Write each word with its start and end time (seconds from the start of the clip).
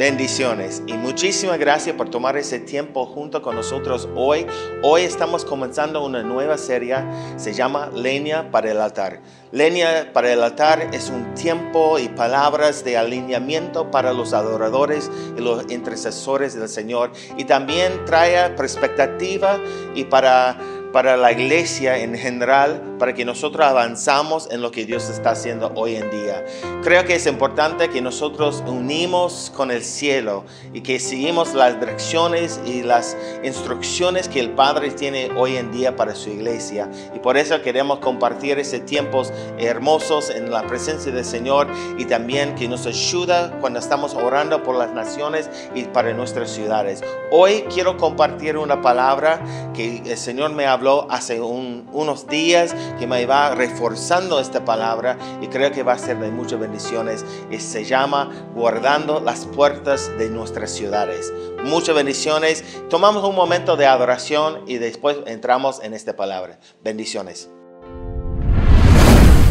Bendiciones 0.00 0.82
y 0.86 0.94
muchísimas 0.94 1.58
gracias 1.58 1.94
por 1.94 2.08
tomar 2.08 2.34
ese 2.38 2.58
tiempo 2.58 3.04
junto 3.04 3.42
con 3.42 3.54
nosotros 3.54 4.08
hoy. 4.16 4.46
Hoy 4.82 5.02
estamos 5.02 5.44
comenzando 5.44 6.02
una 6.02 6.22
nueva 6.22 6.56
serie, 6.56 6.96
se 7.36 7.52
llama 7.52 7.90
Leña 7.94 8.50
para 8.50 8.70
el 8.70 8.80
altar. 8.80 9.20
Leña 9.52 10.10
para 10.14 10.32
el 10.32 10.42
altar 10.42 10.88
es 10.94 11.10
un 11.10 11.34
tiempo 11.34 11.98
y 11.98 12.08
palabras 12.08 12.82
de 12.82 12.96
alineamiento 12.96 13.90
para 13.90 14.14
los 14.14 14.32
adoradores 14.32 15.10
y 15.36 15.40
los 15.42 15.70
intercesores 15.70 16.54
del 16.54 16.70
Señor 16.70 17.12
y 17.36 17.44
también 17.44 18.02
trae 18.06 18.48
perspectiva 18.56 19.60
y 19.94 20.04
para 20.04 20.56
para 20.92 21.16
la 21.16 21.32
iglesia 21.32 21.98
en 21.98 22.16
general, 22.16 22.82
para 23.00 23.14
que 23.14 23.24
nosotros 23.24 23.66
avanzamos 23.66 24.48
en 24.50 24.60
lo 24.60 24.70
que 24.70 24.84
Dios 24.84 25.08
está 25.08 25.30
haciendo 25.30 25.72
hoy 25.74 25.96
en 25.96 26.10
día. 26.10 26.44
Creo 26.82 27.04
que 27.04 27.14
es 27.14 27.26
importante 27.26 27.88
que 27.88 28.00
nosotros 28.00 28.62
unimos 28.66 29.52
con 29.56 29.70
el 29.70 29.82
cielo 29.82 30.44
y 30.72 30.82
que 30.82 30.98
seguimos 31.00 31.54
las 31.54 31.78
direcciones 31.80 32.60
y 32.66 32.82
las 32.82 33.16
instrucciones 33.42 34.28
que 34.28 34.40
el 34.40 34.50
Padre 34.50 34.90
tiene 34.90 35.30
hoy 35.36 35.56
en 35.56 35.72
día 35.72 35.96
para 35.96 36.14
su 36.14 36.30
iglesia. 36.30 36.90
Y 37.14 37.18
por 37.18 37.36
eso 37.36 37.62
queremos 37.62 38.00
compartir 38.00 38.58
ese 38.58 38.80
tiempos 38.80 39.32
hermosos 39.58 40.30
en 40.30 40.50
la 40.50 40.66
presencia 40.66 41.12
del 41.12 41.24
Señor 41.24 41.68
y 41.98 42.04
también 42.04 42.54
que 42.54 42.68
nos 42.68 42.86
ayuda 42.86 43.58
cuando 43.60 43.78
estamos 43.78 44.14
orando 44.14 44.62
por 44.62 44.76
las 44.76 44.92
naciones 44.92 45.48
y 45.74 45.84
para 45.84 46.12
nuestras 46.12 46.50
ciudades. 46.50 47.02
Hoy 47.30 47.64
quiero 47.72 47.96
compartir 47.96 48.56
una 48.56 48.82
palabra 48.82 49.40
que 49.74 50.02
el 50.04 50.16
Señor 50.16 50.52
me 50.52 50.66
ha 50.66 50.80
habló 50.80 51.06
hace 51.10 51.40
unos 51.40 52.26
días 52.26 52.74
que 52.98 53.06
me 53.06 53.26
va 53.26 53.54
reforzando 53.54 54.40
esta 54.40 54.64
palabra 54.64 55.16
y 55.40 55.48
creo 55.48 55.72
que 55.72 55.82
va 55.82 55.92
a 55.92 55.98
ser 55.98 56.18
de 56.18 56.30
muchas 56.30 56.60
bendiciones. 56.60 57.24
Y 57.50 57.58
se 57.58 57.84
llama 57.84 58.30
guardando 58.54 59.20
las 59.20 59.46
puertas 59.46 60.10
de 60.18 60.28
nuestras 60.30 60.70
ciudades. 60.70 61.32
Muchas 61.64 61.94
bendiciones. 61.94 62.64
Tomamos 62.88 63.24
un 63.24 63.34
momento 63.34 63.76
de 63.76 63.86
adoración 63.86 64.62
y 64.66 64.78
después 64.78 65.18
entramos 65.26 65.82
en 65.82 65.94
esta 65.94 66.16
palabra. 66.16 66.58
Bendiciones. 66.82 67.50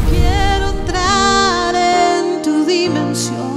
Quiero 0.09 0.69
entrar 0.69 1.75
en 1.75 2.41
tu 2.41 2.65
dimensión 2.65 3.48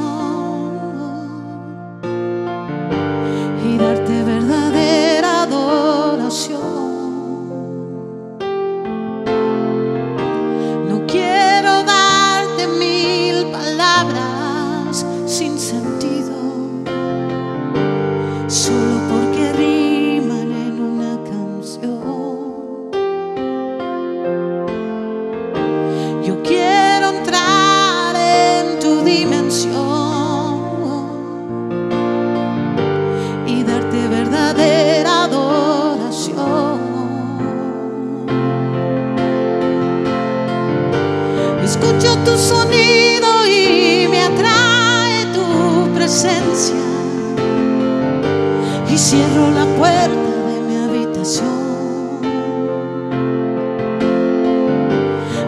y 48.92 48.98
cierro 48.98 49.50
la 49.50 49.64
puerta 49.78 50.30
de 50.48 50.60
mi 50.60 50.76
habitación. 50.76 52.20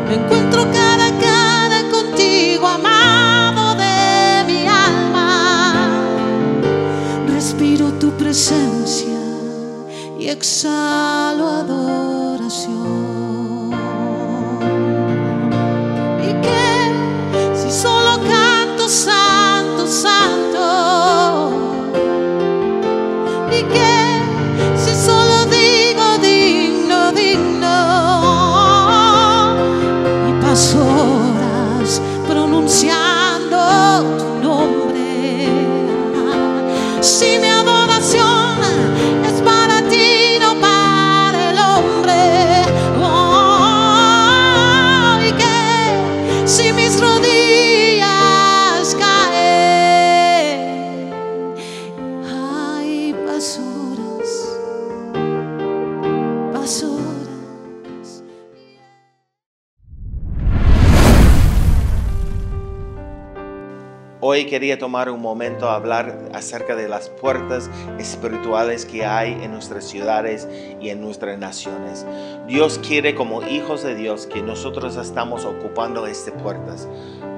Me 0.09 0.15
encuentro 0.15 0.67
cara 0.73 1.09
a 1.09 1.19
cara 1.19 1.91
contigo, 1.91 2.67
amado 2.67 3.75
de 3.75 4.45
mi 4.47 4.67
alma. 4.67 5.75
Respiro 7.29 7.93
tu 7.93 8.13
presencia 8.13 9.21
y 10.19 10.29
exhalo 10.29 11.47
adoración. 11.47 11.84
Hoy 64.27 64.47
quería 64.47 64.79
tomar 64.79 65.11
un 65.11 65.21
momento 65.21 65.69
a 65.69 65.75
hablar 65.75 66.31
acerca 66.33 66.75
de 66.75 66.89
las 66.89 67.11
puertas 67.11 67.69
espirituales 67.99 68.87
que 68.87 69.05
hay 69.05 69.33
en 69.33 69.53
nuestras 69.53 69.85
ciudades 69.85 70.49
y 70.81 70.89
en 70.89 71.03
nuestras 71.03 71.39
naciones. 71.39 72.07
Dios 72.47 72.79
quiere 72.79 73.15
como 73.15 73.43
hijos 73.43 73.83
de 73.83 73.95
Dios 73.95 74.27
que 74.27 74.41
nosotros 74.41 74.97
estamos 74.97 75.45
ocupando 75.45 76.07
estas 76.07 76.41
puertas. 76.41 76.89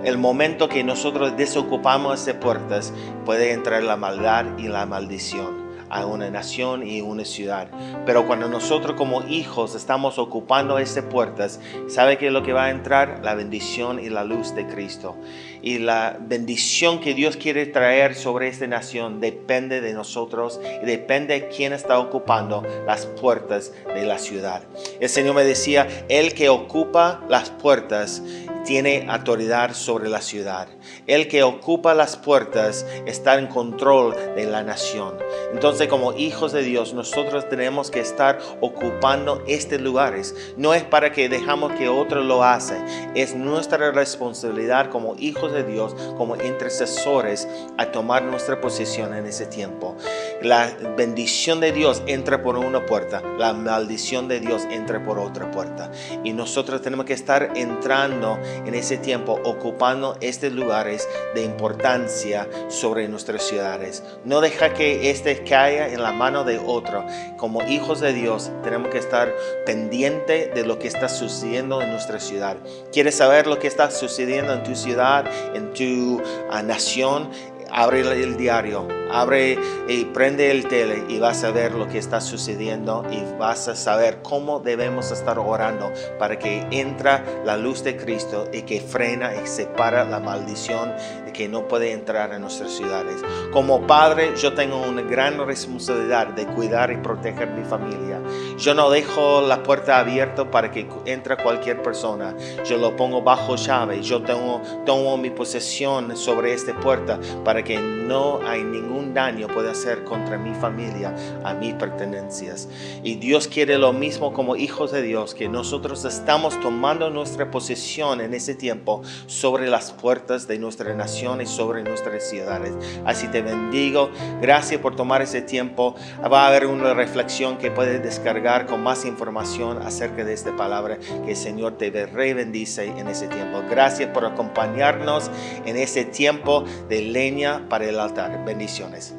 El 0.04 0.16
momento 0.16 0.68
que 0.68 0.84
nosotros 0.84 1.36
desocupamos 1.36 2.20
estas 2.20 2.36
puertas 2.36 2.92
puede 3.24 3.50
entrar 3.50 3.82
la 3.82 3.96
maldad 3.96 4.56
y 4.56 4.68
la 4.68 4.86
maldición 4.86 5.65
a 5.96 6.06
una 6.06 6.30
nación 6.30 6.86
y 6.86 7.00
una 7.00 7.24
ciudad. 7.24 7.68
Pero 8.04 8.26
cuando 8.26 8.48
nosotros 8.48 8.96
como 8.96 9.22
hijos 9.26 9.74
estamos 9.74 10.18
ocupando 10.18 10.78
estas 10.78 11.04
puertas, 11.04 11.60
¿sabe 11.88 12.18
qué 12.18 12.26
es 12.26 12.32
lo 12.32 12.42
que 12.42 12.52
va 12.52 12.66
a 12.66 12.70
entrar? 12.70 13.20
La 13.22 13.34
bendición 13.34 13.98
y 13.98 14.10
la 14.10 14.24
luz 14.24 14.54
de 14.54 14.66
Cristo. 14.66 15.16
Y 15.62 15.78
la 15.78 16.18
bendición 16.20 17.00
que 17.00 17.14
Dios 17.14 17.36
quiere 17.36 17.66
traer 17.66 18.14
sobre 18.14 18.48
esta 18.48 18.66
nación 18.66 19.20
depende 19.20 19.80
de 19.80 19.94
nosotros 19.94 20.60
y 20.82 20.86
depende 20.86 21.40
de 21.40 21.48
quién 21.48 21.72
está 21.72 21.98
ocupando 21.98 22.62
las 22.86 23.06
puertas 23.06 23.72
de 23.94 24.04
la 24.04 24.18
ciudad. 24.18 24.62
El 25.00 25.08
Señor 25.08 25.34
me 25.34 25.44
decía, 25.44 25.88
el 26.08 26.34
que 26.34 26.48
ocupa 26.48 27.22
las 27.28 27.50
puertas 27.50 28.22
tiene 28.66 29.06
autoridad 29.08 29.72
sobre 29.74 30.10
la 30.10 30.20
ciudad. 30.20 30.68
El 31.06 31.28
que 31.28 31.42
ocupa 31.42 31.94
las 31.94 32.16
puertas 32.16 32.84
está 33.06 33.38
en 33.38 33.46
control 33.46 34.14
de 34.34 34.44
la 34.44 34.62
nación. 34.62 35.16
Entonces, 35.52 35.88
como 35.88 36.12
hijos 36.12 36.52
de 36.52 36.62
Dios, 36.62 36.92
nosotros 36.92 37.48
tenemos 37.48 37.90
que 37.90 38.00
estar 38.00 38.38
ocupando 38.60 39.42
estos 39.46 39.80
lugares. 39.80 40.34
No 40.56 40.74
es 40.74 40.82
para 40.82 41.12
que 41.12 41.28
dejamos 41.28 41.72
que 41.72 41.88
otro 41.88 42.22
lo 42.22 42.42
hace. 42.42 42.76
Es 43.14 43.34
nuestra 43.34 43.92
responsabilidad 43.92 44.90
como 44.90 45.14
hijos 45.18 45.52
de 45.52 45.62
Dios, 45.62 45.94
como 46.18 46.36
intercesores, 46.36 47.48
a 47.78 47.86
tomar 47.92 48.24
nuestra 48.24 48.60
posición 48.60 49.14
en 49.14 49.26
ese 49.26 49.46
tiempo. 49.46 49.96
La 50.42 50.76
bendición 50.96 51.60
de 51.60 51.72
Dios 51.72 52.02
entra 52.06 52.42
por 52.42 52.58
una 52.58 52.84
puerta, 52.84 53.22
la 53.38 53.52
maldición 53.52 54.28
de 54.28 54.40
Dios 54.40 54.64
entra 54.70 55.04
por 55.04 55.18
otra 55.18 55.50
puerta. 55.50 55.90
Y 56.24 56.32
nosotros 56.32 56.82
tenemos 56.82 57.06
que 57.06 57.12
estar 57.12 57.52
entrando 57.54 58.38
en 58.64 58.74
ese 58.74 58.96
tiempo, 58.96 59.40
ocupando 59.44 60.16
estos 60.20 60.52
lugares 60.52 61.08
de 61.34 61.44
importancia 61.44 62.48
sobre 62.68 63.08
nuestras 63.08 63.42
ciudades. 63.42 64.02
No 64.24 64.40
deja 64.40 64.72
que 64.74 65.10
este 65.10 65.44
caiga 65.44 65.88
en 65.88 66.02
la 66.02 66.12
mano 66.12 66.44
de 66.44 66.58
otro. 66.58 67.04
Como 67.36 67.62
hijos 67.62 68.00
de 68.00 68.12
Dios, 68.12 68.50
tenemos 68.62 68.88
que 68.90 68.98
estar 68.98 69.32
pendiente 69.64 70.50
de 70.54 70.64
lo 70.64 70.78
que 70.78 70.88
está 70.88 71.08
sucediendo 71.08 71.82
en 71.82 71.90
nuestra 71.90 72.20
ciudad. 72.20 72.56
¿Quieres 72.92 73.16
saber 73.16 73.46
lo 73.46 73.58
que 73.58 73.66
está 73.66 73.90
sucediendo 73.90 74.52
en 74.52 74.62
tu 74.62 74.74
ciudad, 74.74 75.26
en 75.54 75.72
tu 75.72 76.22
ah, 76.50 76.62
nación? 76.62 77.30
Abre 77.78 78.00
el 78.00 78.38
diario, 78.38 78.88
abre 79.12 79.58
y 79.86 80.06
prende 80.06 80.50
el 80.50 80.66
tele 80.66 81.04
y 81.10 81.18
vas 81.18 81.44
a 81.44 81.50
ver 81.50 81.74
lo 81.74 81.86
que 81.86 81.98
está 81.98 82.22
sucediendo 82.22 83.04
y 83.10 83.22
vas 83.38 83.68
a 83.68 83.76
saber 83.76 84.22
cómo 84.22 84.60
debemos 84.60 85.10
estar 85.10 85.38
orando 85.38 85.92
para 86.18 86.38
que 86.38 86.66
entra 86.70 87.22
la 87.44 87.58
luz 87.58 87.84
de 87.84 87.98
Cristo 87.98 88.48
y 88.50 88.62
que 88.62 88.80
frena 88.80 89.34
y 89.34 89.46
separa 89.46 90.06
la 90.06 90.20
maldición 90.20 90.90
que 91.36 91.48
no 91.48 91.68
puede 91.68 91.92
entrar 91.92 92.32
en 92.32 92.40
nuestras 92.40 92.72
ciudades. 92.72 93.16
Como 93.52 93.86
padre, 93.86 94.32
yo 94.36 94.54
tengo 94.54 94.80
una 94.80 95.02
gran 95.02 95.46
responsabilidad 95.46 96.28
de 96.28 96.46
cuidar 96.46 96.90
y 96.90 96.96
proteger 96.96 97.50
mi 97.50 97.62
familia. 97.62 98.20
Yo 98.56 98.72
no 98.72 98.88
dejo 98.88 99.42
la 99.42 99.62
puerta 99.62 99.98
abierta 99.98 100.50
para 100.50 100.70
que 100.70 100.88
entre 101.04 101.36
cualquier 101.36 101.82
persona. 101.82 102.34
Yo 102.64 102.78
lo 102.78 102.96
pongo 102.96 103.20
bajo 103.20 103.56
llave. 103.56 104.00
Yo 104.02 104.22
tomo 104.22 105.18
mi 105.18 105.30
posesión 105.30 106.16
sobre 106.16 106.54
esta 106.54 106.74
puerta 106.80 107.20
para 107.44 107.62
que 107.66 107.78
no 107.80 108.40
hay 108.46 108.62
ningún 108.62 109.12
daño 109.12 109.48
pueda 109.48 109.72
hacer 109.72 110.04
contra 110.04 110.38
mi 110.38 110.54
familia, 110.54 111.14
a 111.42 111.52
mis 111.54 111.74
pertenencias. 111.74 112.68
Y 113.02 113.16
Dios 113.16 113.48
quiere 113.48 113.76
lo 113.76 113.92
mismo 113.92 114.32
como 114.32 114.54
hijos 114.54 114.92
de 114.92 115.02
Dios, 115.02 115.34
que 115.34 115.48
nosotros 115.48 116.04
estamos 116.04 116.58
tomando 116.60 117.10
nuestra 117.10 117.50
posesión 117.50 118.20
en 118.20 118.34
ese 118.34 118.54
tiempo 118.54 119.02
sobre 119.26 119.68
las 119.68 119.90
puertas 119.90 120.46
de 120.46 120.58
nuestra 120.58 120.94
nación 120.94 121.40
y 121.40 121.46
sobre 121.46 121.82
nuestras 121.82 122.30
ciudades. 122.30 122.72
Así 123.04 123.26
te 123.28 123.42
bendigo. 123.42 124.10
Gracias 124.40 124.80
por 124.80 124.94
tomar 124.94 125.22
ese 125.22 125.42
tiempo. 125.42 125.96
Va 126.22 126.44
a 126.44 126.48
haber 126.48 126.66
una 126.66 126.94
reflexión 126.94 127.58
que 127.58 127.72
puedes 127.72 128.00
descargar 128.02 128.66
con 128.66 128.82
más 128.82 129.04
información 129.04 129.82
acerca 129.82 130.24
de 130.24 130.34
esta 130.34 130.54
palabra. 130.54 130.98
Que 131.24 131.32
el 131.32 131.36
Señor 131.36 131.78
te 131.78 131.90
bendice 131.90 132.84
en 132.84 133.08
ese 133.08 133.26
tiempo. 133.26 133.62
Gracias 133.68 134.10
por 134.10 134.24
acompañarnos 134.24 135.30
en 135.64 135.76
ese 135.76 136.04
tiempo 136.04 136.64
de 136.88 137.02
leña 137.02 137.45
para 137.68 137.84
el 137.84 137.98
altar. 137.98 138.44
Bendiciones. 138.44 139.14